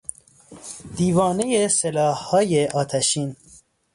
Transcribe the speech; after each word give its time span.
دیوانهی 0.95 1.67
سلاحهای 1.69 2.67
آتشین 2.67 3.35